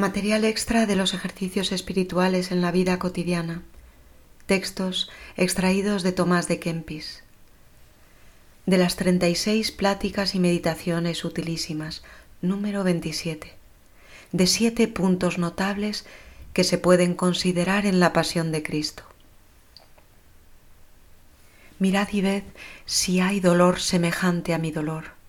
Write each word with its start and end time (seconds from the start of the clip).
Material 0.00 0.46
extra 0.46 0.86
de 0.86 0.96
los 0.96 1.12
ejercicios 1.12 1.72
espirituales 1.72 2.52
en 2.52 2.62
la 2.62 2.72
vida 2.72 2.98
cotidiana. 2.98 3.60
Textos 4.46 5.10
extraídos 5.36 6.02
de 6.02 6.12
Tomás 6.12 6.48
de 6.48 6.58
Kempis. 6.58 7.22
De 8.64 8.78
las 8.78 8.96
36 8.96 9.70
pláticas 9.72 10.34
y 10.34 10.38
meditaciones 10.38 11.22
utilísimas, 11.22 12.02
número 12.40 12.82
27. 12.82 13.52
De 14.32 14.46
siete 14.46 14.88
puntos 14.88 15.36
notables 15.36 16.06
que 16.54 16.64
se 16.64 16.78
pueden 16.78 17.12
considerar 17.12 17.84
en 17.84 18.00
la 18.00 18.14
pasión 18.14 18.52
de 18.52 18.62
Cristo. 18.62 19.02
Mirad 21.78 22.08
y 22.12 22.22
ved 22.22 22.44
si 22.86 23.20
hay 23.20 23.38
dolor 23.40 23.80
semejante 23.80 24.54
a 24.54 24.58
mi 24.58 24.70
dolor 24.70 25.19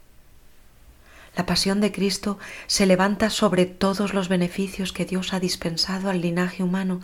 la 1.35 1.45
pasión 1.45 1.79
de 1.79 1.91
Cristo 1.91 2.37
se 2.67 2.85
levanta 2.85 3.29
sobre 3.29 3.65
todos 3.65 4.13
los 4.13 4.27
beneficios 4.27 4.91
que 4.91 5.05
Dios 5.05 5.33
ha 5.33 5.39
dispensado 5.39 6.09
al 6.09 6.21
linaje 6.21 6.61
humano 6.61 6.99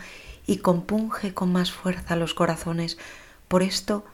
y 0.45 0.57
compunge 0.57 1.33
con 1.33 1.51
más 1.51 1.71
fuerza 1.71 2.15
los 2.15 2.33
corazones. 2.33 2.97
Por 3.47 3.63
esto, 3.63 4.05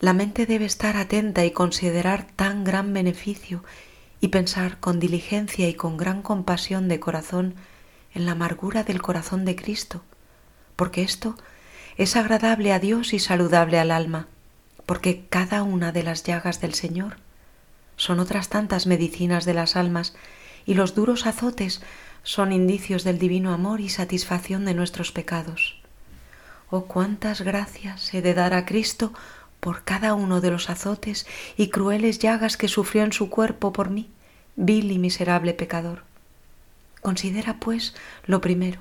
la 0.00 0.12
mente 0.12 0.44
debe 0.44 0.66
estar 0.66 0.96
atenta 0.96 1.44
y 1.44 1.50
considerar 1.50 2.26
tan 2.36 2.64
gran 2.64 2.92
beneficio 2.92 3.64
y 4.20 4.28
pensar 4.28 4.78
con 4.80 5.00
diligencia 5.00 5.68
y 5.68 5.74
con 5.74 5.96
gran 5.96 6.22
compasión 6.22 6.88
de 6.88 7.00
corazón 7.00 7.54
en 8.14 8.26
la 8.26 8.32
amargura 8.32 8.84
del 8.84 9.00
corazón 9.00 9.44
de 9.44 9.56
Cristo, 9.56 10.02
porque 10.76 11.02
esto 11.02 11.36
es 11.96 12.16
agradable 12.16 12.72
a 12.72 12.78
Dios 12.78 13.12
y 13.12 13.18
saludable 13.18 13.78
al 13.78 13.90
alma, 13.90 14.28
porque 14.86 15.26
cada 15.28 15.62
una 15.62 15.90
de 15.92 16.02
las 16.02 16.22
llagas 16.22 16.60
del 16.60 16.74
Señor 16.74 17.23
son 17.96 18.20
otras 18.20 18.48
tantas 18.48 18.86
medicinas 18.86 19.44
de 19.44 19.54
las 19.54 19.76
almas 19.76 20.14
y 20.66 20.74
los 20.74 20.94
duros 20.94 21.26
azotes 21.26 21.82
son 22.22 22.52
indicios 22.52 23.04
del 23.04 23.18
divino 23.18 23.52
amor 23.52 23.80
y 23.80 23.88
satisfacción 23.88 24.64
de 24.64 24.74
nuestros 24.74 25.12
pecados. 25.12 25.76
Oh 26.70 26.86
cuántas 26.86 27.42
gracias 27.42 28.12
he 28.14 28.22
de 28.22 28.34
dar 28.34 28.54
a 28.54 28.64
Cristo 28.64 29.12
por 29.60 29.84
cada 29.84 30.14
uno 30.14 30.40
de 30.40 30.50
los 30.50 30.68
azotes 30.70 31.26
y 31.56 31.68
crueles 31.68 32.18
llagas 32.18 32.56
que 32.56 32.68
sufrió 32.68 33.02
en 33.04 33.12
su 33.12 33.30
cuerpo 33.30 33.72
por 33.72 33.90
mí, 33.90 34.08
vil 34.56 34.90
y 34.90 34.98
miserable 34.98 35.54
pecador. 35.54 36.02
Considera, 37.00 37.60
pues, 37.60 37.94
lo 38.26 38.40
primero, 38.40 38.80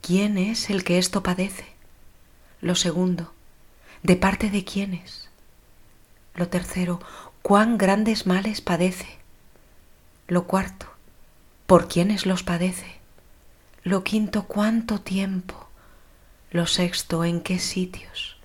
¿quién 0.00 0.36
es 0.36 0.70
el 0.70 0.84
que 0.84 0.98
esto 0.98 1.22
padece? 1.22 1.66
Lo 2.60 2.74
segundo, 2.74 3.32
¿de 4.02 4.16
parte 4.16 4.50
de 4.50 4.64
quién 4.64 4.94
es? 4.94 5.28
Lo 6.34 6.48
tercero, 6.48 7.00
cuán 7.44 7.76
grandes 7.76 8.26
males 8.26 8.62
padece. 8.62 9.18
Lo 10.28 10.46
cuarto, 10.46 10.86
por 11.66 11.88
quiénes 11.88 12.24
los 12.24 12.42
padece. 12.42 12.86
Lo 13.82 14.02
quinto, 14.02 14.44
cuánto 14.44 15.02
tiempo. 15.02 15.68
Lo 16.50 16.66
sexto, 16.66 17.22
en 17.22 17.42
qué 17.42 17.58
sitios. 17.58 18.38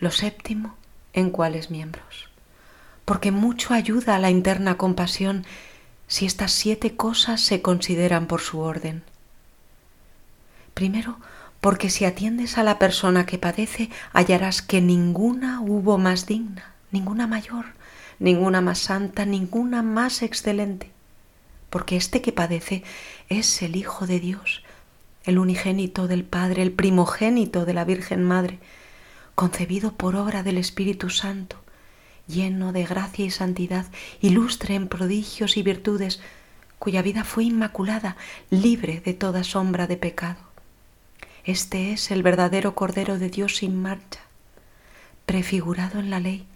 Lo 0.00 0.10
séptimo, 0.10 0.74
en 1.12 1.28
cuáles 1.28 1.70
miembros. 1.70 2.30
Porque 3.04 3.30
mucho 3.30 3.74
ayuda 3.74 4.16
a 4.16 4.18
la 4.18 4.30
interna 4.30 4.78
compasión 4.78 5.44
si 6.06 6.24
estas 6.24 6.52
siete 6.52 6.96
cosas 6.96 7.42
se 7.42 7.60
consideran 7.60 8.26
por 8.26 8.40
su 8.40 8.60
orden. 8.60 9.02
Primero, 10.72 11.18
porque 11.60 11.90
si 11.90 12.06
atiendes 12.06 12.56
a 12.56 12.62
la 12.62 12.78
persona 12.78 13.26
que 13.26 13.36
padece, 13.36 13.90
hallarás 14.14 14.62
que 14.62 14.80
ninguna 14.80 15.60
hubo 15.60 15.98
más 15.98 16.24
digna, 16.24 16.72
ninguna 16.90 17.26
mayor, 17.26 17.81
ninguna 18.22 18.60
más 18.60 18.78
santa, 18.78 19.26
ninguna 19.26 19.82
más 19.82 20.22
excelente, 20.22 20.90
porque 21.70 21.96
este 21.96 22.22
que 22.22 22.30
padece 22.30 22.84
es 23.28 23.62
el 23.62 23.74
Hijo 23.74 24.06
de 24.06 24.20
Dios, 24.20 24.62
el 25.24 25.38
unigénito 25.38 26.06
del 26.06 26.22
Padre, 26.22 26.62
el 26.62 26.70
primogénito 26.70 27.64
de 27.64 27.74
la 27.74 27.84
Virgen 27.84 28.22
Madre, 28.22 28.60
concebido 29.34 29.94
por 29.94 30.14
obra 30.14 30.44
del 30.44 30.56
Espíritu 30.56 31.10
Santo, 31.10 31.56
lleno 32.28 32.72
de 32.72 32.84
gracia 32.84 33.24
y 33.24 33.30
santidad, 33.30 33.86
ilustre 34.20 34.76
en 34.76 34.86
prodigios 34.86 35.56
y 35.56 35.64
virtudes, 35.64 36.20
cuya 36.78 37.02
vida 37.02 37.24
fue 37.24 37.44
inmaculada, 37.44 38.16
libre 38.50 39.00
de 39.04 39.14
toda 39.14 39.42
sombra 39.42 39.88
de 39.88 39.96
pecado. 39.96 40.38
Este 41.44 41.92
es 41.92 42.12
el 42.12 42.22
verdadero 42.22 42.76
Cordero 42.76 43.18
de 43.18 43.30
Dios 43.30 43.56
sin 43.56 43.82
marcha, 43.82 44.20
prefigurado 45.26 45.98
en 45.98 46.10
la 46.10 46.20
ley, 46.20 46.46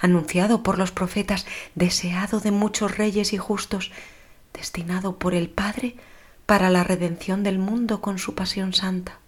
anunciado 0.00 0.62
por 0.62 0.78
los 0.78 0.92
profetas, 0.92 1.46
deseado 1.74 2.40
de 2.40 2.50
muchos 2.50 2.96
reyes 2.96 3.32
y 3.32 3.38
justos, 3.38 3.90
destinado 4.52 5.18
por 5.18 5.34
el 5.34 5.48
Padre 5.48 5.96
para 6.46 6.70
la 6.70 6.84
redención 6.84 7.42
del 7.42 7.58
mundo 7.58 8.00
con 8.00 8.18
su 8.18 8.34
pasión 8.34 8.72
santa, 8.72 9.18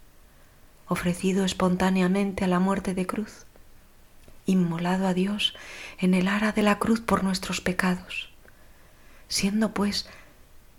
ofrecido 0.89 1.45
espontáneamente 1.45 2.45
a 2.45 2.49
la 2.49 2.59
muerte 2.59 2.95
de 2.95 3.07
cruz, 3.07 3.47
inmolado 4.47 5.07
a 5.07 5.15
Dios 5.15 5.55
en 5.99 6.15
el 6.15 6.29
ara 6.29 6.53
de 6.53 6.63
la 6.63 6.79
cruz 6.79 7.01
por 7.01 7.23
nuestros 7.23 7.61
pecados, 7.61 8.31
siendo 9.29 9.73
pues 9.73 10.09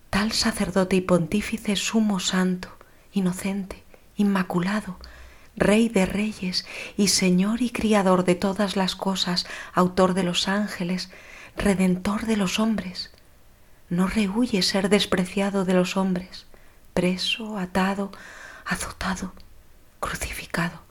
tal 0.10 0.32
sacerdote 0.32 0.98
y 0.98 1.02
pontífice 1.02 1.76
sumo 1.76 2.20
santo, 2.20 2.70
inocente, 3.14 3.84
inmaculado, 4.18 4.98
Rey 5.56 5.88
de 5.88 6.06
reyes 6.06 6.66
y 6.98 7.10
Señor 7.10 7.62
y 7.62 7.70
Criador 7.70 8.26
de 8.26 8.36
todas 8.36 8.76
las 8.76 8.96
cosas, 8.96 9.46
autor 9.74 10.14
de 10.14 10.24
los 10.24 10.48
ángeles, 10.48 11.12
Redentor 11.56 12.26
de 12.26 12.38
los 12.38 12.60
hombres. 12.60 13.12
No 13.90 14.08
rehuye 14.08 14.64
ser 14.64 14.90
despreciado 14.90 15.66
de 15.66 15.74
los 15.74 15.98
hombres, 15.98 16.48
preso, 16.96 17.58
atado, 17.58 18.12
azotado, 18.66 19.34
crucificado, 20.00 20.82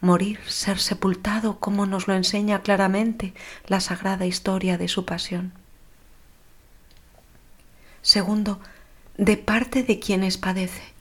morir, 0.00 0.40
ser 0.46 0.78
sepultado, 0.78 1.58
como 1.58 1.84
nos 1.84 2.08
lo 2.08 2.14
enseña 2.14 2.62
claramente 2.62 3.34
la 3.66 3.80
sagrada 3.80 4.24
historia 4.24 4.78
de 4.78 4.88
su 4.88 5.04
pasión. 5.04 5.52
Segundo, 8.00 8.60
de 9.18 9.36
parte 9.36 9.82
de 9.82 9.98
quienes 9.98 10.38
padece 10.38 10.94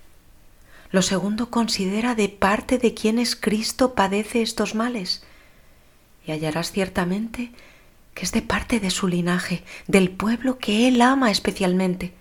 lo 0.91 1.01
segundo 1.01 1.49
considera 1.49 2.15
de 2.15 2.29
parte 2.29 2.77
de 2.77 2.93
quienes 2.93 3.35
Cristo 3.35 3.93
padece 3.93 4.41
estos 4.41 4.75
males. 4.75 5.23
Y 6.25 6.31
hallarás 6.31 6.71
ciertamente 6.71 7.51
que 8.13 8.25
es 8.25 8.31
de 8.31 8.41
parte 8.41 8.79
de 8.79 8.89
su 8.89 9.07
linaje, 9.07 9.63
del 9.87 10.09
pueblo 10.09 10.57
que 10.57 10.87
Él 10.87 11.01
ama 11.01 11.31
especialmente, 11.31 12.13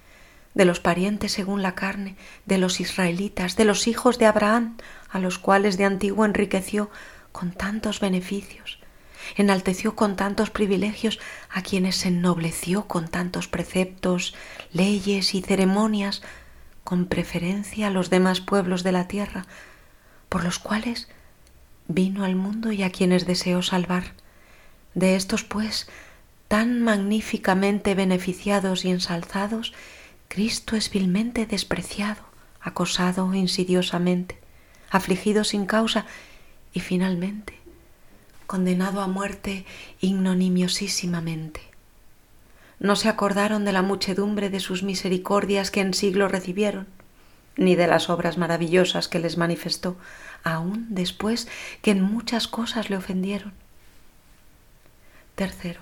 de 0.55 0.65
los 0.65 0.81
parientes 0.81 1.33
según 1.33 1.63
la 1.63 1.75
carne, 1.75 2.15
de 2.47 2.59
los 2.59 2.81
israelitas, 2.81 3.57
de 3.57 3.65
los 3.65 3.89
hijos 3.89 4.19
de 4.19 4.27
Abraham, 4.27 4.77
a 5.11 5.19
los 5.19 5.39
cuales 5.39 5.77
de 5.77 5.85
antiguo 5.85 6.25
enriqueció 6.25 6.91
con 7.33 7.53
tantos 7.53 8.01
beneficios, 8.01 8.79
enalteció 9.37 9.97
con 9.97 10.17
tantos 10.17 10.51
privilegios, 10.51 11.19
a 11.51 11.63
quienes 11.63 12.05
ennobleció 12.07 12.87
con 12.87 13.09
tantos 13.09 13.49
preceptos, 13.49 14.35
leyes 14.73 15.35
y 15.35 15.43
ceremonias, 15.43 16.23
con 16.89 17.05
preferencia 17.05 17.89
a 17.89 17.91
los 17.91 18.09
demás 18.09 18.41
pueblos 18.41 18.83
de 18.83 18.93
la 18.93 19.09
tierra, 19.09 19.45
por 20.31 20.43
los 20.43 20.59
cuales 20.59 21.07
vino 21.87 22.25
al 22.25 22.35
mundo 22.35 22.73
y 22.73 22.83
a 22.83 22.89
quienes 22.89 23.27
deseó 23.27 23.61
salvar. 23.61 24.15
De 24.95 25.15
estos, 25.15 25.45
pues, 25.45 25.87
tan 26.49 26.81
magníficamente 26.81 27.95
beneficiados 27.95 28.87
y 28.87 28.91
ensalzados, 28.91 29.75
Cristo 30.29 30.77
es 30.77 30.89
vilmente 30.89 31.45
despreciado, 31.45 32.23
acosado 32.59 33.35
insidiosamente, 33.35 34.39
afligido 34.89 35.45
sin 35.45 35.67
causa 35.67 36.07
y 36.73 36.81
finalmente 36.81 37.53
condenado 38.47 39.03
a 39.03 39.09
muerte 39.09 39.67
ignominiosísimamente 40.01 41.68
no 42.81 42.97
se 42.97 43.09
acordaron 43.09 43.65
de 43.65 43.73
la 43.73 43.83
muchedumbre 43.83 44.51
de 44.51 44.61
sus 44.61 44.83
misericordias 44.83 45.71
que 45.71 45.81
en 45.81 45.95
siglo 45.95 46.29
recibieron, 46.29 46.87
ni 47.57 47.75
de 47.75 47.89
las 47.89 48.09
obras 48.09 48.39
maravillosas 48.39 49.09
que 49.09 49.19
les 49.19 49.37
manifestó, 49.37 49.97
aun 50.45 50.87
después 50.91 51.49
que 51.83 51.91
en 51.91 52.03
muchas 52.03 52.47
cosas 52.47 52.89
le 52.89 52.97
ofendieron. 52.97 53.53
Tercero, 55.35 55.81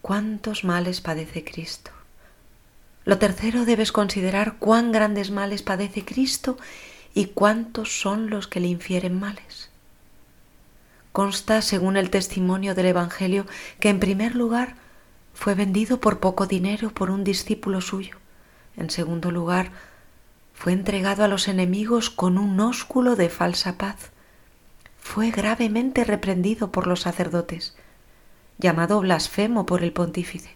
¿cuántos 0.00 0.64
males 0.64 1.00
padece 1.00 1.44
Cristo? 1.44 1.90
Lo 3.04 3.18
tercero 3.18 3.64
debes 3.64 3.90
considerar 3.90 4.56
cuán 4.58 4.92
grandes 4.92 5.32
males 5.32 5.62
padece 5.62 6.04
Cristo 6.04 6.56
y 7.14 7.26
cuántos 7.26 8.00
son 8.00 8.30
los 8.30 8.46
que 8.46 8.60
le 8.60 8.68
infieren 8.68 9.18
males. 9.18 9.70
Consta, 11.10 11.60
según 11.60 11.96
el 11.96 12.10
testimonio 12.10 12.74
del 12.74 12.86
Evangelio, 12.86 13.46
que 13.80 13.90
en 13.90 14.00
primer 14.00 14.34
lugar 14.34 14.76
fue 15.34 15.54
vendido 15.54 16.00
por 16.00 16.20
poco 16.20 16.46
dinero 16.46 16.90
por 16.90 17.10
un 17.10 17.24
discípulo 17.24 17.80
suyo. 17.80 18.16
En 18.76 18.90
segundo 18.90 19.30
lugar, 19.30 19.70
fue 20.54 20.72
entregado 20.72 21.24
a 21.24 21.28
los 21.28 21.48
enemigos 21.48 22.10
con 22.10 22.38
un 22.38 22.60
ósculo 22.60 23.16
de 23.16 23.28
falsa 23.28 23.78
paz. 23.78 24.10
Fue 25.00 25.30
gravemente 25.30 26.04
reprendido 26.04 26.70
por 26.70 26.86
los 26.86 27.00
sacerdotes, 27.00 27.74
llamado 28.58 29.00
blasfemo 29.00 29.66
por 29.66 29.82
el 29.82 29.92
pontífice. 29.92 30.54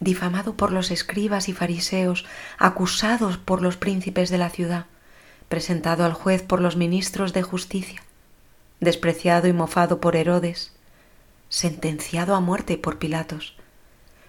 difamado 0.00 0.56
por 0.56 0.72
los 0.72 0.90
escribas 0.90 1.48
y 1.48 1.52
fariseos, 1.52 2.24
acusado 2.58 3.38
por 3.44 3.62
los 3.62 3.76
príncipes 3.76 4.30
de 4.30 4.38
la 4.38 4.50
ciudad, 4.50 4.86
presentado 5.48 6.04
al 6.04 6.12
juez 6.12 6.42
por 6.42 6.60
los 6.60 6.76
ministros 6.76 7.32
de 7.32 7.42
justicia, 7.42 8.02
despreciado 8.80 9.46
y 9.46 9.52
mofado 9.52 10.00
por 10.00 10.16
Herodes, 10.16 10.72
sentenciado 11.48 12.34
a 12.34 12.40
muerte 12.40 12.78
por 12.78 12.98
Pilatos, 12.98 13.56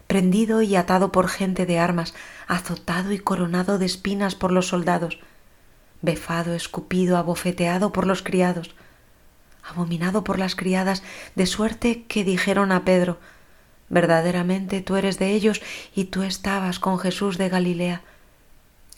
prendido 0.07 0.61
y 0.61 0.75
atado 0.75 1.11
por 1.11 1.27
gente 1.27 1.65
de 1.65 1.79
armas, 1.79 2.13
azotado 2.47 3.11
y 3.11 3.19
coronado 3.19 3.77
de 3.77 3.85
espinas 3.85 4.35
por 4.35 4.51
los 4.51 4.67
soldados, 4.67 5.19
befado, 6.01 6.53
escupido, 6.53 7.17
abofeteado 7.17 7.91
por 7.91 8.05
los 8.05 8.21
criados, 8.21 8.75
abominado 9.63 10.23
por 10.23 10.39
las 10.39 10.55
criadas, 10.55 11.03
de 11.35 11.45
suerte 11.45 12.03
que 12.03 12.23
dijeron 12.23 12.71
a 12.71 12.83
Pedro, 12.83 13.17
verdaderamente 13.89 14.81
tú 14.81 14.95
eres 14.95 15.19
de 15.19 15.31
ellos 15.31 15.61
y 15.95 16.05
tú 16.05 16.23
estabas 16.23 16.79
con 16.79 16.99
Jesús 16.99 17.37
de 17.37 17.49
Galilea. 17.49 18.01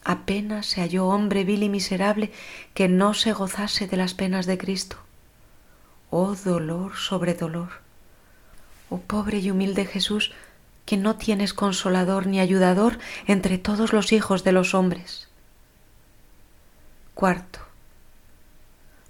Apenas 0.04 0.68
se 0.68 0.82
halló 0.82 1.08
hombre 1.08 1.44
vil 1.44 1.64
y 1.64 1.70
miserable 1.70 2.32
que 2.74 2.88
no 2.88 3.14
se 3.14 3.34
gozase 3.34 3.88
de 3.88 3.98
las 3.98 4.14
penas 4.14 4.46
de 4.46 4.58
Cristo. 4.58 4.98
Oh 6.12 6.36
dolor 6.36 6.96
sobre 6.96 7.34
dolor. 7.34 7.70
Oh 8.90 9.00
pobre 9.00 9.40
y 9.40 9.50
humilde 9.50 9.86
Jesús, 9.86 10.32
que 10.86 10.98
no 10.98 11.16
tienes 11.16 11.54
consolador 11.54 12.28
ni 12.28 12.40
ayudador 12.40 13.00
entre 13.28 13.58
todos 13.58 13.94
los 13.94 14.12
hijos 14.12 14.44
de 14.44 14.52
los 14.52 14.74
hombres. 14.74 15.28
Cuarto, 17.14 17.60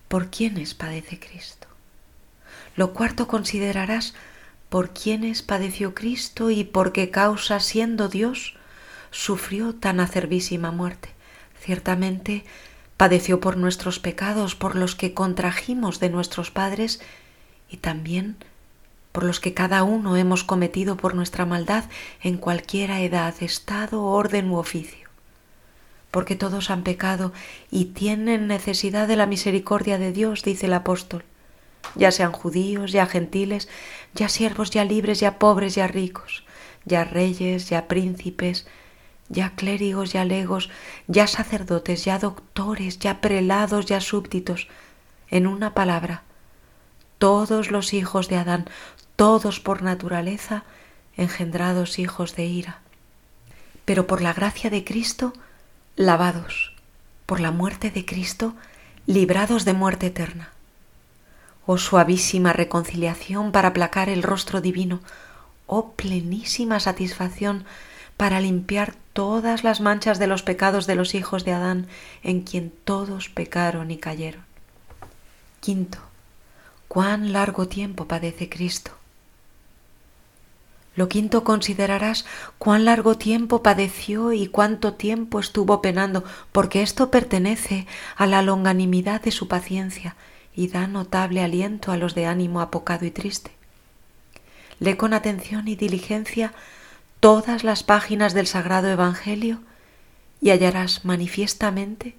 ¿por 0.07 0.29
quiénes 0.29 0.73
padece 0.73 1.19
Cristo? 1.19 1.67
Lo 2.75 2.93
cuarto 2.93 3.27
considerarás 3.27 4.13
por 4.69 4.91
quiénes 4.91 5.41
padeció 5.41 5.93
Cristo 5.93 6.49
y 6.49 6.63
por 6.63 6.91
qué 6.91 7.09
causa, 7.09 7.59
siendo 7.59 8.09
Dios, 8.09 8.55
sufrió 9.11 9.73
tan 9.73 9.99
acervísima 9.99 10.71
muerte. 10.71 11.09
Ciertamente 11.59 12.43
padeció 12.97 13.39
por 13.39 13.57
nuestros 13.57 13.99
pecados, 13.99 14.55
por 14.55 14.75
los 14.75 14.95
que 14.95 15.13
contrajimos 15.13 15.99
de 15.99 16.09
nuestros 16.09 16.51
padres 16.51 17.01
y 17.69 17.77
también 17.77 18.37
por 19.15 19.23
los 19.23 19.39
que 19.39 19.53
cada 19.53 19.83
uno 19.83 20.17
hemos 20.17 20.43
cometido 20.43 20.97
por 20.97 21.15
nuestra 21.15 21.45
maldad 21.45 21.85
en 22.21 22.35
cualquiera 22.35 22.99
edad, 22.99 23.33
estado, 23.39 24.03
orden 24.03 24.51
u 24.51 24.57
oficio. 24.57 25.07
Porque 26.11 26.35
todos 26.35 26.69
han 26.69 26.83
pecado 26.83 27.31
y 27.71 27.85
tienen 27.85 28.47
necesidad 28.47 29.07
de 29.07 29.15
la 29.15 29.25
misericordia 29.25 29.97
de 29.97 30.11
Dios, 30.11 30.43
dice 30.43 30.65
el 30.65 30.73
apóstol 30.73 31.23
ya 31.95 32.11
sean 32.11 32.33
judíos, 32.33 32.91
ya 32.91 33.05
gentiles, 33.05 33.69
ya 34.13 34.27
siervos, 34.27 34.69
ya 34.69 34.83
libres, 34.83 35.21
ya 35.21 35.39
pobres, 35.39 35.75
ya 35.75 35.87
ricos, 35.87 36.43
ya 36.83 37.05
reyes, 37.05 37.69
ya 37.69 37.87
príncipes, 37.87 38.67
ya 39.29 39.51
clérigos, 39.55 40.11
ya 40.11 40.25
legos, 40.25 40.69
ya 41.07 41.27
sacerdotes, 41.27 42.03
ya 42.03 42.19
doctores, 42.19 42.99
ya 42.99 43.21
prelados, 43.21 43.85
ya 43.85 44.01
súbditos. 44.01 44.67
En 45.29 45.47
una 45.47 45.73
palabra, 45.73 46.23
todos 47.17 47.71
los 47.71 47.93
hijos 47.93 48.27
de 48.27 48.37
Adán, 48.37 48.65
todos 49.15 49.59
por 49.59 49.81
naturaleza, 49.81 50.63
engendrados 51.17 51.99
hijos 51.99 52.35
de 52.35 52.45
ira. 52.45 52.79
Pero 53.85 54.07
por 54.07 54.21
la 54.21 54.33
gracia 54.33 54.69
de 54.69 54.83
Cristo, 54.83 55.33
lavados, 55.95 56.73
por 57.25 57.39
la 57.39 57.51
muerte 57.51 57.91
de 57.91 58.05
Cristo, 58.05 58.55
librados 59.05 59.65
de 59.65 59.73
muerte 59.73 60.07
eterna 60.07 60.49
oh 61.65 61.77
suavísima 61.77 62.53
reconciliación 62.53 63.51
para 63.51 63.69
aplacar 63.69 64.09
el 64.09 64.23
rostro 64.23 64.61
divino, 64.61 64.99
oh 65.67 65.91
plenísima 65.91 66.79
satisfacción 66.79 67.65
para 68.17 68.39
limpiar 68.39 68.95
todas 69.13 69.63
las 69.63 69.81
manchas 69.81 70.19
de 70.19 70.27
los 70.27 70.43
pecados 70.43 70.87
de 70.87 70.95
los 70.95 71.15
hijos 71.15 71.43
de 71.43 71.53
Adán, 71.53 71.87
en 72.23 72.41
quien 72.41 72.71
todos 72.83 73.29
pecaron 73.29 73.91
y 73.91 73.97
cayeron. 73.97 74.43
Quinto, 75.59 75.97
cuán 76.87 77.33
largo 77.33 77.67
tiempo 77.67 78.05
padece 78.05 78.47
Cristo. 78.47 78.91
Lo 80.95 81.09
quinto 81.09 81.43
considerarás 81.43 82.25
cuán 82.57 82.85
largo 82.85 83.17
tiempo 83.17 83.61
padeció 83.61 84.31
y 84.31 84.47
cuánto 84.47 84.93
tiempo 84.93 85.39
estuvo 85.39 85.81
penando, 85.81 86.23
porque 86.51 86.81
esto 86.81 87.11
pertenece 87.11 87.85
a 88.15 88.25
la 88.25 88.41
longanimidad 88.41 89.21
de 89.21 89.31
su 89.31 89.47
paciencia 89.47 90.15
y 90.55 90.69
da 90.69 90.87
notable 90.87 91.43
aliento 91.43 91.91
a 91.91 91.97
los 91.97 92.15
de 92.15 92.25
ánimo 92.25 92.61
apocado 92.61 93.05
y 93.05 93.11
triste. 93.11 93.51
Lee 94.79 94.95
con 94.95 95.13
atención 95.13 95.67
y 95.67 95.75
diligencia 95.75 96.53
todas 97.19 97.63
las 97.63 97.83
páginas 97.83 98.33
del 98.33 98.47
Sagrado 98.47 98.87
Evangelio 98.87 99.59
y 100.41 100.51
hallarás 100.51 101.03
manifiestamente 101.03 102.15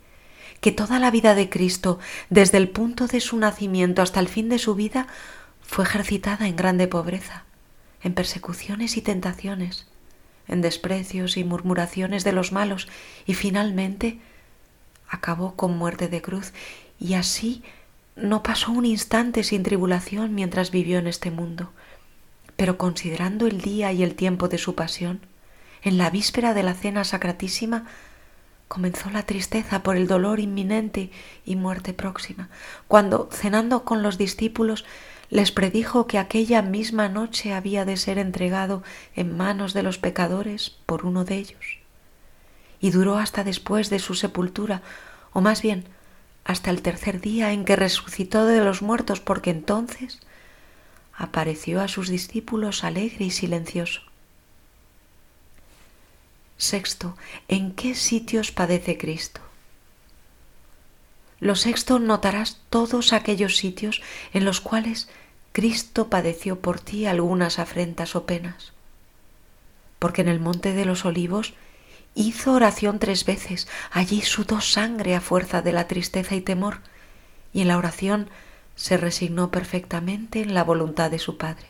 que 0.61 0.73
toda 0.73 0.99
la 0.99 1.11
vida 1.11 1.35
de 1.35 1.49
Cristo, 1.49 1.99
desde 2.29 2.59
el 2.59 2.69
punto 2.69 3.07
de 3.07 3.21
su 3.21 3.37
nacimiento 3.39 4.03
hasta 4.03 4.21
el 4.21 4.29
fin 4.29 4.49
de 4.49 4.59
su 4.59 4.75
vida, 4.75 5.07
fue 5.63 5.85
ejercitada 5.85 6.47
en 6.47 6.57
grande 6.57 6.89
pobreza, 6.89 7.46
en 8.07 8.15
persecuciones 8.15 8.97
y 8.97 9.03
tentaciones, 9.03 9.85
en 10.47 10.63
desprecios 10.63 11.37
y 11.37 11.43
murmuraciones 11.43 12.23
de 12.23 12.31
los 12.31 12.53
malos, 12.53 12.87
y 13.27 13.35
finalmente 13.35 14.21
acabó 15.09 15.57
con 15.57 15.77
muerte 15.77 16.07
de 16.07 16.23
cruz, 16.23 16.53
y 17.01 17.15
así 17.15 17.65
no 18.15 18.45
pasó 18.45 18.71
un 18.71 18.87
instante 18.87 19.43
sin 19.43 19.65
tribulación 19.65 20.37
mientras 20.37 20.71
vivió 20.71 21.01
en 21.01 21.09
este 21.09 21.33
mundo, 21.33 21.73
pero 22.55 22.79
considerando 22.79 23.49
el 23.49 23.61
día 23.61 23.93
y 23.93 24.05
el 24.05 24.15
tiempo 24.15 24.47
de 24.47 24.59
su 24.59 24.77
pasión, 24.77 25.19
en 25.83 25.99
la 25.99 26.09
víspera 26.09 26.55
de 26.55 26.63
la 26.63 26.75
cena 26.75 27.03
sacratísima, 27.03 27.87
comenzó 28.69 29.11
la 29.11 29.25
tristeza 29.25 29.83
por 29.83 29.97
el 29.97 30.07
dolor 30.07 30.39
inminente 30.39 31.11
y 31.45 31.57
muerte 31.57 31.93
próxima, 31.93 32.51
cuando, 32.87 33.29
cenando 33.33 33.83
con 33.83 34.05
los 34.05 34.17
discípulos, 34.17 34.85
les 35.31 35.53
predijo 35.53 36.07
que 36.07 36.19
aquella 36.19 36.63
misma 36.63 37.09
noche 37.09 37.53
había 37.53 37.85
de 37.85 37.97
ser 37.97 38.19
entregado 38.19 38.83
en 39.15 39.37
manos 39.37 39.75
de 39.75 39.83
los 39.83 39.99
pecadores 39.99 40.77
por 40.87 41.05
uno 41.05 41.25
de 41.25 41.37
ellos. 41.37 41.79
Y 42.81 42.91
duró 42.91 43.19
hasta 43.19 43.45
después 43.45 43.91
de 43.91 43.99
su 43.99 44.15
sepultura, 44.15 44.83
o 45.33 45.41
más 45.41 45.63
bien, 45.63 45.85
hasta 46.45 46.71
el 46.71 46.83
tercer 46.83 47.21
día 47.21 47.53
en 47.53 47.65
que 47.65 47.75
resucitó 47.75 48.47
de 48.47 48.63
los 48.63 48.83
muertos, 48.83 49.21
porque 49.21 49.51
entonces 49.51 50.21
apareció 51.17 51.81
a 51.81 51.89
sus 51.89 52.09
discípulos 52.09 52.85
alegre 52.85 53.25
y 53.25 53.31
silencioso. 53.31 54.03
Sexto, 56.59 57.17
¿en 57.49 57.73
qué 57.73 57.95
sitios 57.95 58.53
padece 58.53 58.97
Cristo? 58.97 59.41
Lo 61.41 61.55
sexto, 61.55 61.99
notarás 61.99 62.61
todos 62.71 63.13
aquellos 63.13 63.57
sitios 63.57 64.03
en 64.33 64.45
los 64.45 64.61
cuales 64.61 65.09
Cristo 65.53 66.09
padeció 66.09 66.61
por 66.61 66.81
ti 66.81 67.07
algunas 67.07 67.59
afrentas 67.59 68.17
o 68.17 68.27
penas. 68.27 68.73
Porque 69.99 70.23
en 70.23 70.29
el 70.29 70.41
monte 70.41 70.73
de 70.73 70.85
los 70.85 71.05
olivos 71.05 71.55
Hizo 72.19 72.55
oración 72.55 72.99
tres 72.99 73.27
veces, 73.27 73.69
allí 73.91 74.23
sudó 74.23 74.63
sangre 74.63 75.15
a 75.15 75.21
fuerza 75.21 75.61
de 75.61 75.73
la 75.73 75.87
tristeza 75.87 76.35
y 76.35 76.41
temor, 76.41 76.79
y 77.53 77.61
en 77.61 77.69
la 77.69 77.77
oración 77.77 78.31
se 78.75 78.97
resignó 78.97 79.51
perfectamente 79.51 80.41
en 80.41 80.55
la 80.55 80.65
voluntad 80.65 81.11
de 81.11 81.19
su 81.19 81.37
Padre. 81.37 81.67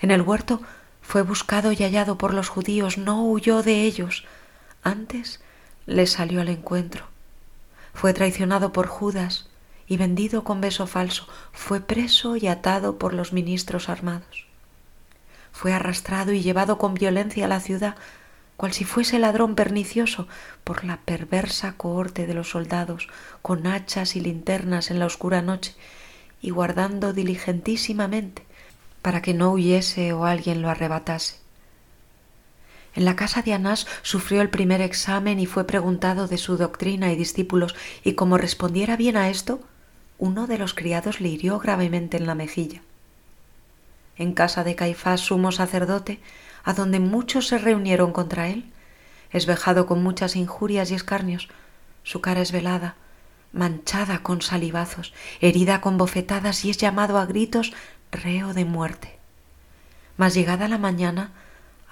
En 0.00 0.10
el 0.10 0.22
huerto 0.22 0.62
fue 1.02 1.20
buscado 1.20 1.70
y 1.70 1.76
hallado 1.76 2.16
por 2.16 2.32
los 2.32 2.48
judíos, 2.48 2.96
no 2.96 3.26
huyó 3.26 3.62
de 3.62 3.82
ellos, 3.82 4.24
antes 4.82 5.42
le 5.84 6.06
salió 6.06 6.40
al 6.40 6.48
encuentro. 6.48 7.04
Fue 7.92 8.14
traicionado 8.14 8.72
por 8.72 8.86
Judas 8.86 9.48
y 9.86 9.96
vendido 9.96 10.44
con 10.44 10.60
beso 10.60 10.86
falso, 10.86 11.28
fue 11.52 11.80
preso 11.80 12.36
y 12.36 12.46
atado 12.46 12.98
por 12.98 13.14
los 13.14 13.32
ministros 13.32 13.88
armados. 13.88 14.46
Fue 15.52 15.72
arrastrado 15.72 16.32
y 16.32 16.40
llevado 16.40 16.78
con 16.78 16.94
violencia 16.94 17.44
a 17.44 17.48
la 17.48 17.60
ciudad, 17.60 17.96
cual 18.56 18.72
si 18.72 18.84
fuese 18.84 19.18
ladrón 19.18 19.54
pernicioso 19.54 20.28
por 20.64 20.84
la 20.84 20.98
perversa 20.98 21.74
cohorte 21.76 22.26
de 22.26 22.34
los 22.34 22.50
soldados, 22.50 23.08
con 23.42 23.66
hachas 23.66 24.16
y 24.16 24.20
linternas 24.20 24.90
en 24.90 24.98
la 24.98 25.06
oscura 25.06 25.42
noche, 25.42 25.74
y 26.40 26.50
guardando 26.50 27.12
diligentísimamente 27.12 28.46
para 29.02 29.20
que 29.20 29.34
no 29.34 29.52
huyese 29.52 30.12
o 30.12 30.24
alguien 30.24 30.62
lo 30.62 30.70
arrebatase. 30.70 31.41
En 32.94 33.04
la 33.04 33.16
casa 33.16 33.42
de 33.42 33.54
Anás 33.54 33.86
sufrió 34.02 34.42
el 34.42 34.50
primer 34.50 34.80
examen 34.80 35.38
y 35.38 35.46
fue 35.46 35.66
preguntado 35.66 36.28
de 36.28 36.38
su 36.38 36.56
doctrina 36.56 37.10
y 37.12 37.16
discípulos, 37.16 37.74
y 38.04 38.14
como 38.14 38.36
respondiera 38.36 38.96
bien 38.96 39.16
a 39.16 39.30
esto, 39.30 39.60
uno 40.18 40.46
de 40.46 40.58
los 40.58 40.74
criados 40.74 41.20
le 41.20 41.28
hirió 41.28 41.58
gravemente 41.58 42.16
en 42.16 42.26
la 42.26 42.34
mejilla. 42.34 42.82
En 44.16 44.34
casa 44.34 44.62
de 44.62 44.74
Caifás, 44.74 45.20
sumo 45.20 45.52
sacerdote, 45.52 46.20
a 46.64 46.74
donde 46.74 47.00
muchos 47.00 47.48
se 47.48 47.58
reunieron 47.58 48.12
contra 48.12 48.48
él, 48.48 48.70
es 49.32 49.46
vejado 49.46 49.86
con 49.86 50.02
muchas 50.02 50.36
injurias 50.36 50.90
y 50.90 50.94
escarnios, 50.94 51.48
su 52.02 52.20
cara 52.20 52.42
es 52.42 52.52
velada, 52.52 52.96
manchada 53.52 54.22
con 54.22 54.42
salivazos, 54.42 55.14
herida 55.40 55.80
con 55.80 55.96
bofetadas 55.96 56.64
y 56.64 56.70
es 56.70 56.76
llamado 56.76 57.18
a 57.18 57.26
gritos 57.26 57.72
reo 58.10 58.52
de 58.52 58.64
muerte. 58.64 59.18
Mas 60.16 60.34
llegada 60.34 60.68
la 60.68 60.78
mañana, 60.78 61.32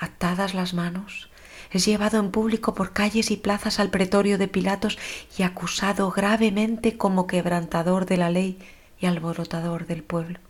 atadas 0.01 0.55
las 0.55 0.75
manos, 0.75 1.31
es 1.71 1.85
llevado 1.87 2.19
en 2.19 2.33
público 2.33 2.75
por 2.75 2.93
calles 2.93 3.31
y 3.31 3.37
plazas 3.37 3.79
al 3.79 3.91
pretorio 3.91 4.39
de 4.39 4.49
Pilatos 4.49 4.99
y 5.39 5.45
acusado 5.45 6.11
gravemente 6.11 6.97
como 6.97 7.29
quebrantador 7.29 8.07
de 8.07 8.17
la 8.17 8.31
ley 8.31 8.59
y 8.99 9.07
alborotador 9.07 9.87
del 9.87 10.03
pueblo. 10.03 10.41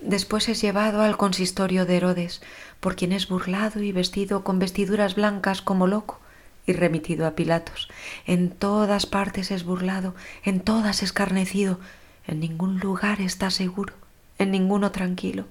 Después 0.00 0.48
es 0.48 0.60
llevado 0.60 1.02
al 1.02 1.16
consistorio 1.16 1.86
de 1.86 1.96
Herodes, 1.96 2.42
por 2.80 2.96
quien 2.96 3.12
es 3.12 3.28
burlado 3.28 3.82
y 3.82 3.92
vestido 3.92 4.42
con 4.42 4.58
vestiduras 4.58 5.14
blancas 5.14 5.62
como 5.62 5.86
loco, 5.86 6.18
y 6.66 6.72
remitido 6.72 7.26
a 7.26 7.32
Pilatos. 7.32 7.88
En 8.26 8.50
todas 8.50 9.06
partes 9.06 9.50
es 9.50 9.64
burlado, 9.64 10.14
en 10.44 10.60
todas 10.60 11.02
escarnecido, 11.02 11.78
en 12.26 12.40
ningún 12.40 12.78
lugar 12.80 13.20
está 13.20 13.50
seguro, 13.50 13.94
en 14.38 14.50
ninguno 14.50 14.90
tranquilo. 14.90 15.44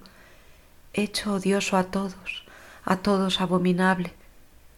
Hecho 0.94 1.34
odioso 1.34 1.76
a 1.76 1.84
todos, 1.84 2.44
a 2.84 2.96
todos 2.96 3.40
abominable. 3.40 4.12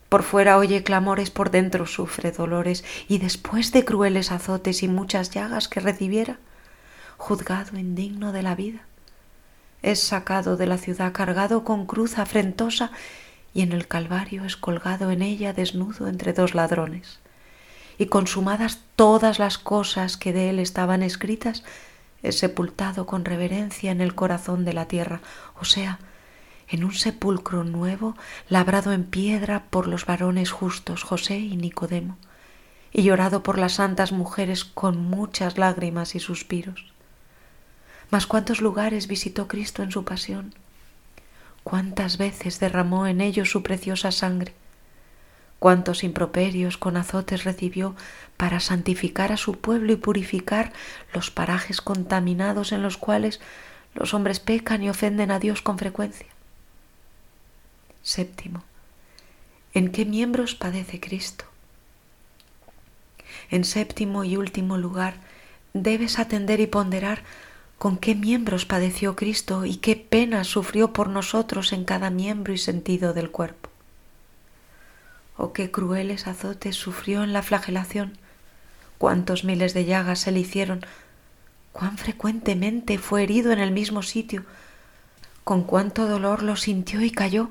Por 0.09 0.23
fuera 0.23 0.59
oye 0.59 0.83
clamores, 0.83 1.31
por 1.31 1.51
dentro 1.51 1.87
sufre 1.87 2.31
dolores, 2.31 2.85
y 3.09 3.19
después 3.19 3.73
de 3.73 3.85
crueles 3.85 4.31
azotes 4.31 4.83
y 4.83 4.89
muchas 4.89 5.31
llagas 5.31 5.69
que 5.69 5.81
recibiera, 5.81 6.39
juzgado 7.17 7.79
indigno 7.79 8.33
de 8.33 8.43
la 8.43 8.55
vida, 8.55 8.81
es 9.83 10.01
sacado 10.01 10.57
de 10.57 10.67
la 10.67 10.79
ciudad 10.79 11.13
cargado 11.13 11.65
con 11.65 11.85
cruz 11.85 12.19
afrentosa 12.19 12.91
y 13.53 13.63
en 13.63 13.73
el 13.73 13.87
Calvario 13.87 14.45
es 14.45 14.57
colgado 14.57 15.11
en 15.11 15.23
ella 15.23 15.53
desnudo 15.53 16.09
entre 16.09 16.33
dos 16.33 16.55
ladrones. 16.55 17.21
Y 17.99 18.07
consumadas 18.07 18.81
todas 18.97 19.39
las 19.39 19.59
cosas 19.59 20.17
que 20.17 20.33
de 20.33 20.51
él 20.51 20.59
estaban 20.59 21.03
escritas, 21.03 21.63
es 22.23 22.39
sepultado 22.39 23.07
con 23.07 23.25
reverencia 23.25 23.93
en 23.93 24.01
el 24.01 24.15
corazón 24.15 24.65
de 24.65 24.73
la 24.73 24.89
tierra, 24.89 25.21
o 25.61 25.65
sea, 25.65 25.99
en 26.69 26.85
un 26.85 26.93
sepulcro 26.93 27.65
nuevo 27.65 28.17
labrado 28.49 28.93
en 28.93 29.05
piedra 29.05 29.65
por 29.71 29.87
los 29.87 30.07
varones 30.07 30.51
justos 30.51 31.03
José 31.03 31.39
y 31.39 31.57
Nicodemo, 31.57 32.17
y 32.93 33.03
llorado 33.03 33.43
por 33.43 33.59
las 33.59 33.75
santas 33.75 34.13
mujeres 34.13 34.65
con 34.65 34.99
muchas 34.99 35.59
lágrimas 35.59 36.15
y 36.15 36.21
suspiros. 36.21 36.93
Mas 38.11 38.27
cuántos 38.27 38.61
lugares 38.61 39.09
visitó 39.09 39.49
Cristo 39.49 39.83
en 39.83 39.91
su 39.91 40.05
pasión, 40.05 40.55
cuántas 41.65 42.19
veces 42.19 42.61
derramó 42.61 43.07
en 43.07 43.21
ellos 43.21 43.51
su 43.51 43.63
preciosa 43.63 44.13
sangre, 44.13 44.55
cuántos 45.59 46.05
improperios 46.05 46.77
con 46.77 46.97
azotes 46.97 47.45
recibió 47.45 47.97
para 48.37 48.61
santificar 48.61 49.33
a 49.33 49.37
su 49.37 49.59
pueblo 49.59 49.93
y 49.93 49.97
purificar 49.97 50.73
los 51.13 51.31
parajes 51.31 51.81
contaminados 51.81 52.73
en 52.73 52.83
los 52.83 52.99
cuales 52.99 53.41
los 53.95 54.13
hombres 54.13 54.41
pecan 54.41 54.83
y 54.83 54.91
ofenden 54.91 55.31
a 55.31 55.39
Dios 55.39 55.63
con 55.63 55.79
frecuencia. 55.79 56.34
Séptimo, 58.05 58.63
¿en 59.73 59.91
qué 59.91 60.05
miembros 60.05 60.55
padece 60.55 61.01
Cristo? 61.01 61.47
En 63.51 63.65
séptimo 63.65 64.25
y 64.25 64.37
último 64.37 64.77
lugar, 64.77 65.15
debes 65.73 66.19
atender 66.19 66.61
y 66.61 66.67
ponderar 66.67 67.23
con 67.79 67.97
qué 67.97 68.15
miembros 68.15 68.67
padeció 68.67 69.17
Cristo 69.17 69.65
y 69.65 69.77
qué 69.77 69.97
penas 69.97 70.49
sufrió 70.49 70.93
por 70.93 71.09
nosotros 71.09 71.73
en 71.73 71.85
cada 71.85 72.11
miembro 72.11 72.53
y 72.53 72.59
sentido 72.59 73.15
del 73.15 73.31
cuerpo. 73.31 73.71
Oh, 75.39 75.55
qué 75.55 75.71
crueles 75.71 76.27
azotes 76.27 76.77
sufrió 76.77 77.25
en 77.25 77.33
la 77.33 77.43
flagelación, 77.43 78.19
cuántos 78.99 79.45
miles 79.45 79.73
de 79.73 79.87
llagas 79.87 80.19
se 80.19 80.31
le 80.31 80.41
hicieron, 80.41 80.85
cuán 81.73 81.97
frecuentemente 81.97 82.99
fue 82.99 83.23
herido 83.23 83.51
en 83.51 83.61
el 83.61 83.71
mismo 83.71 84.03
sitio, 84.03 84.45
con 85.43 85.63
cuánto 85.63 86.07
dolor 86.07 86.43
lo 86.43 86.57
sintió 86.57 87.01
y 87.01 87.11
cayó. 87.11 87.49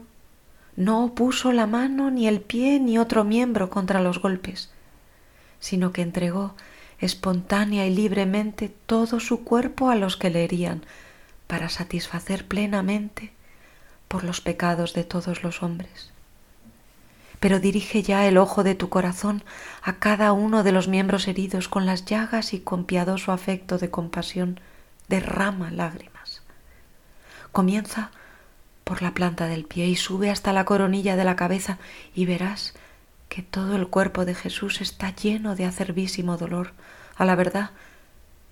No 0.75 1.13
puso 1.13 1.51
la 1.51 1.67
mano, 1.67 2.09
ni 2.09 2.27
el 2.27 2.41
pie, 2.41 2.79
ni 2.79 2.97
otro 2.97 3.23
miembro 3.23 3.69
contra 3.69 4.01
los 4.01 4.19
golpes, 4.19 4.71
sino 5.59 5.91
que 5.91 6.01
entregó 6.01 6.55
espontánea 6.99 7.85
y 7.85 7.93
libremente 7.93 8.73
todo 8.85 9.19
su 9.19 9.43
cuerpo 9.43 9.89
a 9.89 9.95
los 9.95 10.17
que 10.17 10.29
le 10.29 10.43
herían, 10.43 10.83
para 11.47 11.69
satisfacer 11.69 12.47
plenamente 12.47 13.31
por 14.07 14.23
los 14.23 14.41
pecados 14.41 14.93
de 14.93 15.03
todos 15.03 15.43
los 15.43 15.61
hombres. 15.61 16.11
Pero 17.39 17.59
dirige 17.59 18.01
ya 18.01 18.25
el 18.25 18.37
ojo 18.37 18.63
de 18.63 18.73
tu 18.73 18.89
corazón 18.89 19.43
a 19.81 19.97
cada 19.97 20.31
uno 20.31 20.63
de 20.63 20.71
los 20.71 20.87
miembros 20.87 21.27
heridos 21.27 21.67
con 21.67 21.85
las 21.85 22.05
llagas 22.05 22.53
y 22.53 22.59
con 22.59 22.85
piadoso 22.85 23.31
afecto 23.31 23.77
de 23.77 23.89
compasión 23.89 24.59
derrama 25.09 25.69
lágrimas. 25.69 26.41
Comienza 27.51 28.11
por 28.83 29.01
la 29.01 29.13
planta 29.13 29.47
del 29.47 29.65
pie 29.65 29.87
y 29.87 29.95
sube 29.95 30.29
hasta 30.29 30.53
la 30.53 30.65
coronilla 30.65 31.15
de 31.15 31.23
la 31.23 31.35
cabeza 31.35 31.77
y 32.13 32.25
verás 32.25 32.73
que 33.29 33.41
todo 33.41 33.75
el 33.75 33.87
cuerpo 33.87 34.25
de 34.25 34.35
Jesús 34.35 34.81
está 34.81 35.15
lleno 35.15 35.55
de 35.55 35.65
acervísimo 35.65 36.37
dolor. 36.37 36.73
A 37.15 37.25
la 37.25 37.35
verdad, 37.35 37.71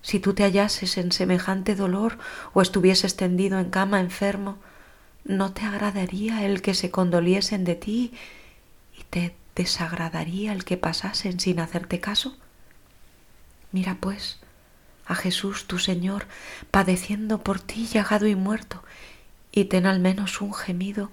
si 0.02 0.18
tú 0.18 0.34
te 0.34 0.42
hallases 0.42 0.98
en 0.98 1.12
semejante 1.12 1.76
dolor 1.76 2.18
o 2.52 2.62
estuvieses 2.62 3.14
tendido 3.16 3.60
en 3.60 3.70
cama 3.70 4.00
enfermo, 4.00 4.58
¿no 5.24 5.52
te 5.52 5.62
agradaría 5.62 6.44
el 6.44 6.62
que 6.62 6.74
se 6.74 6.90
condoliesen 6.90 7.64
de 7.64 7.76
ti 7.76 8.12
y 8.98 9.04
te 9.04 9.36
desagradaría 9.54 10.52
el 10.52 10.64
que 10.64 10.76
pasasen 10.76 11.38
sin 11.38 11.60
hacerte 11.60 12.00
caso? 12.00 12.36
Mira 13.70 13.96
pues 14.00 14.40
a 15.06 15.14
Jesús 15.14 15.66
tu 15.66 15.78
Señor 15.78 16.26
padeciendo 16.70 17.38
por 17.42 17.60
ti 17.60 17.86
llagado 17.86 18.26
y 18.26 18.34
muerto, 18.34 18.82
y 19.52 19.66
ten 19.66 19.86
al 19.86 20.00
menos 20.00 20.40
un 20.40 20.52
gemido 20.54 21.10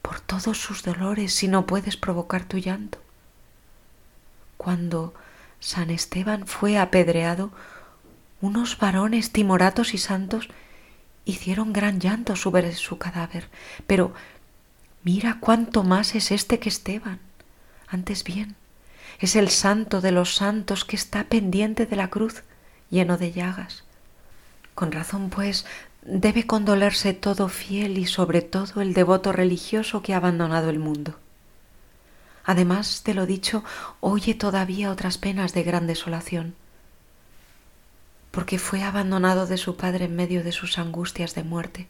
por 0.00 0.20
todos 0.20 0.58
sus 0.58 0.82
dolores 0.82 1.34
si 1.34 1.48
no 1.48 1.66
puedes 1.66 1.96
provocar 1.96 2.44
tu 2.44 2.58
llanto. 2.58 2.98
Cuando 4.56 5.14
San 5.58 5.90
Esteban 5.90 6.46
fue 6.46 6.78
apedreado, 6.78 7.50
unos 8.40 8.78
varones 8.78 9.32
timoratos 9.32 9.92
y 9.92 9.98
santos 9.98 10.48
hicieron 11.24 11.72
gran 11.72 12.00
llanto 12.00 12.36
sobre 12.36 12.74
su 12.74 12.98
cadáver, 12.98 13.48
pero 13.86 14.14
mira 15.02 15.38
cuánto 15.40 15.82
más 15.82 16.14
es 16.14 16.30
este 16.30 16.58
que 16.58 16.68
Esteban. 16.68 17.18
Antes 17.88 18.24
bien, 18.24 18.56
es 19.18 19.36
el 19.36 19.50
santo 19.50 20.00
de 20.00 20.12
los 20.12 20.34
santos 20.36 20.84
que 20.84 20.96
está 20.96 21.24
pendiente 21.24 21.86
de 21.86 21.96
la 21.96 22.08
cruz, 22.08 22.42
lleno 22.88 23.18
de 23.18 23.32
llagas. 23.32 23.84
Con 24.74 24.92
razón, 24.92 25.28
pues, 25.28 25.66
debe 26.02 26.46
condolerse 26.46 27.12
todo 27.12 27.48
fiel 27.48 27.98
y 27.98 28.06
sobre 28.06 28.42
todo 28.42 28.80
el 28.80 28.94
devoto 28.94 29.32
religioso 29.32 30.02
que 30.02 30.14
ha 30.14 30.18
abandonado 30.18 30.70
el 30.70 30.78
mundo. 30.78 31.16
Además 32.44 33.02
de 33.04 33.14
lo 33.14 33.26
dicho, 33.26 33.64
oye 34.00 34.34
todavía 34.34 34.90
otras 34.90 35.18
penas 35.18 35.52
de 35.52 35.62
gran 35.62 35.86
desolación, 35.86 36.54
porque 38.30 38.58
fue 38.58 38.82
abandonado 38.82 39.46
de 39.46 39.58
su 39.58 39.76
padre 39.76 40.06
en 40.06 40.16
medio 40.16 40.42
de 40.42 40.52
sus 40.52 40.78
angustias 40.78 41.34
de 41.34 41.44
muerte, 41.44 41.86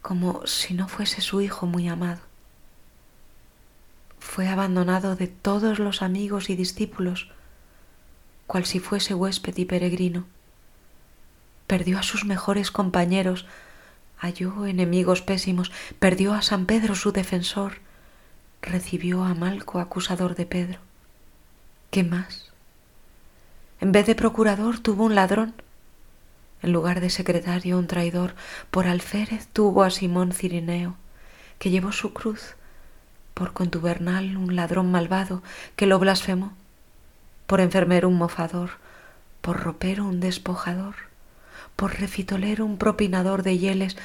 como 0.00 0.46
si 0.46 0.74
no 0.74 0.88
fuese 0.88 1.20
su 1.20 1.40
hijo 1.40 1.66
muy 1.66 1.88
amado. 1.88 2.20
Fue 4.18 4.48
abandonado 4.48 5.16
de 5.16 5.26
todos 5.26 5.78
los 5.78 6.02
amigos 6.02 6.50
y 6.50 6.56
discípulos, 6.56 7.30
cual 8.46 8.64
si 8.64 8.80
fuese 8.80 9.14
huésped 9.14 9.56
y 9.56 9.64
peregrino. 9.64 10.26
Perdió 11.68 11.98
a 11.98 12.02
sus 12.02 12.24
mejores 12.24 12.72
compañeros, 12.72 13.46
halló 14.16 14.66
enemigos 14.66 15.22
pésimos, 15.22 15.70
perdió 16.00 16.34
a 16.34 16.42
San 16.42 16.66
Pedro 16.66 16.96
su 16.96 17.12
defensor, 17.12 17.74
recibió 18.62 19.22
a 19.22 19.34
Malco 19.34 19.78
acusador 19.78 20.34
de 20.34 20.46
Pedro. 20.46 20.80
¿Qué 21.90 22.02
más? 22.02 22.50
En 23.80 23.92
vez 23.92 24.06
de 24.06 24.14
procurador 24.14 24.80
tuvo 24.80 25.04
un 25.04 25.14
ladrón, 25.14 25.54
en 26.62 26.72
lugar 26.72 27.00
de 27.00 27.10
secretario 27.10 27.78
un 27.78 27.86
traidor, 27.86 28.34
por 28.70 28.88
alférez 28.88 29.46
tuvo 29.52 29.84
a 29.84 29.90
Simón 29.90 30.32
Cirineo, 30.32 30.96
que 31.58 31.70
llevó 31.70 31.92
su 31.92 32.12
cruz, 32.12 32.56
por 33.34 33.52
contubernal 33.52 34.36
un 34.36 34.56
ladrón 34.56 34.90
malvado 34.90 35.42
que 35.76 35.86
lo 35.86 35.98
blasfemó, 35.98 36.54
por 37.46 37.60
enfermero 37.60 38.08
un 38.08 38.16
mofador, 38.16 38.70
por 39.42 39.60
ropero 39.60 40.04
un 40.06 40.18
despojador, 40.18 41.07
por 41.76 41.98
refitolero 42.00 42.64
un 42.64 42.78
propinador 42.78 43.42
de 43.42 43.58
hieles, 43.58 43.96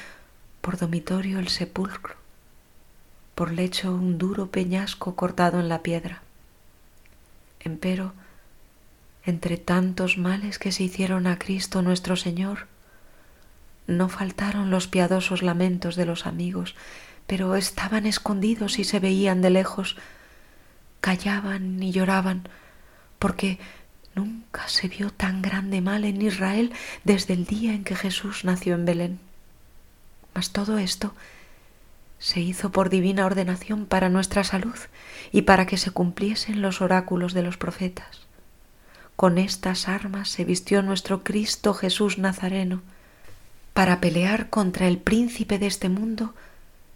por 0.60 0.78
domitorio 0.78 1.38
el 1.38 1.48
sepulcro, 1.48 2.14
por 3.34 3.52
lecho 3.52 3.94
un 3.94 4.18
duro 4.18 4.50
peñasco 4.50 5.14
cortado 5.16 5.60
en 5.60 5.68
la 5.68 5.82
piedra. 5.82 6.22
Empero, 7.60 8.12
entre 9.24 9.56
tantos 9.56 10.18
males 10.18 10.58
que 10.58 10.72
se 10.72 10.82
hicieron 10.82 11.26
a 11.26 11.38
Cristo 11.38 11.82
nuestro 11.82 12.16
Señor, 12.16 12.66
no 13.86 14.08
faltaron 14.08 14.70
los 14.70 14.86
piadosos 14.86 15.42
lamentos 15.42 15.96
de 15.96 16.06
los 16.06 16.26
amigos, 16.26 16.74
pero 17.26 17.56
estaban 17.56 18.06
escondidos 18.06 18.78
y 18.78 18.84
se 18.84 19.00
veían 19.00 19.42
de 19.42 19.50
lejos, 19.50 19.96
callaban 21.00 21.82
y 21.82 21.92
lloraban, 21.92 22.48
porque 23.18 23.58
nunca 24.14 24.68
se 24.68 24.88
vio 24.88 25.10
tan 25.10 25.42
grande 25.42 25.80
mal 25.80 26.04
en 26.04 26.22
Israel 26.22 26.72
desde 27.04 27.34
el 27.34 27.46
día 27.46 27.74
en 27.74 27.84
que 27.84 27.96
Jesús 27.96 28.44
nació 28.44 28.74
en 28.74 28.84
Belén. 28.84 29.20
Mas 30.34 30.50
todo 30.50 30.78
esto 30.78 31.14
se 32.18 32.40
hizo 32.40 32.70
por 32.72 32.90
divina 32.90 33.26
ordenación 33.26 33.86
para 33.86 34.08
nuestra 34.08 34.44
salud 34.44 34.78
y 35.32 35.42
para 35.42 35.66
que 35.66 35.76
se 35.76 35.90
cumpliesen 35.90 36.62
los 36.62 36.80
oráculos 36.80 37.34
de 37.34 37.42
los 37.42 37.56
profetas. 37.56 38.22
Con 39.16 39.38
estas 39.38 39.88
armas 39.88 40.28
se 40.28 40.44
vistió 40.44 40.82
nuestro 40.82 41.22
Cristo 41.22 41.74
Jesús 41.74 42.18
Nazareno 42.18 42.82
para 43.74 44.00
pelear 44.00 44.50
contra 44.50 44.88
el 44.88 44.98
príncipe 44.98 45.58
de 45.58 45.66
este 45.66 45.88
mundo 45.88 46.34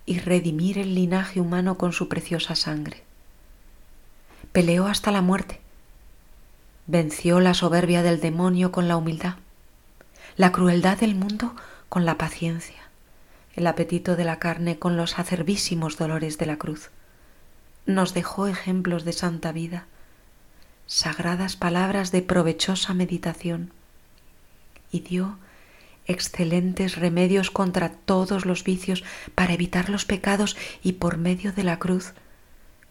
y 0.07 0.19
redimir 0.19 0.79
el 0.79 0.95
linaje 0.95 1.41
humano 1.41 1.77
con 1.77 1.93
su 1.93 2.09
preciosa 2.09 2.55
sangre. 2.55 3.03
Peleó 4.53 4.87
hasta 4.87 5.13
la 5.13 5.21
muerte, 5.21 5.61
venció 6.89 7.39
la 7.39 7.55
soberbia 7.55 8.03
del 8.03 8.21
demonio 8.21 8.73
con 8.73 8.89
la 8.89 8.97
humildad, 8.97 9.37
la 10.37 10.51
crueldad 10.51 10.99
del 10.99 11.15
mundo 11.15 11.55
con 11.89 12.05
la 12.05 12.19
paciencia 12.19 12.89
el 13.59 13.67
apetito 13.67 14.15
de 14.15 14.25
la 14.25 14.39
carne 14.39 14.79
con 14.79 14.97
los 14.97 15.19
acerbísimos 15.19 15.99
dolores 15.99 16.39
de 16.39 16.47
la 16.47 16.59
cruz. 16.59 16.91
Nos 17.87 18.15
dejó 18.15 18.47
ejemplos 18.47 19.05
de 19.05 19.13
santa 19.13 19.51
vida, 19.51 19.87
sagradas 20.87 21.57
palabras 21.57 22.13
de 22.13 22.23
provechosa 22.23 22.95
meditación 22.95 23.73
y 24.93 25.01
dio 25.01 25.39
excelentes 26.07 26.95
remedios 26.95 27.51
contra 27.51 27.91
todos 27.91 28.47
los 28.47 28.63
vicios 28.63 29.03
para 29.35 29.55
evitar 29.55 29.91
los 29.91 30.05
pecados 30.05 30.57
y 30.85 30.93
por 30.93 31.17
medio 31.17 31.53
de 31.53 31.65
la 31.65 31.81
cruz 31.81 32.13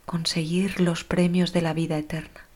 conseguir 0.05 0.81
los 0.81 1.05
premios 1.05 1.53
de 1.53 1.61
la 1.61 1.73
vida 1.73 1.97
eterna. 1.97 2.46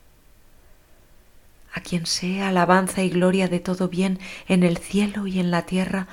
A 1.73 1.81
quien 1.81 2.05
sea 2.05 2.49
alabanza 2.49 3.01
y 3.03 3.09
gloria 3.09 3.47
de 3.47 3.59
todo 3.59 3.87
bien 3.87 4.19
en 4.47 4.63
el 4.63 4.77
cielo 4.77 5.27
y 5.27 5.39
en 5.39 5.51
la 5.51 5.65
tierra, 5.65 6.07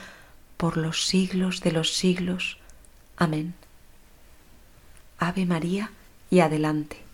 por 0.57 0.77
los 0.77 1.07
siglos 1.07 1.61
de 1.61 1.73
los 1.73 1.95
siglos. 1.95 2.59
Amén. 3.17 3.55
Ave 5.19 5.47
María 5.47 5.91
y 6.31 6.41
adelante. 6.41 7.08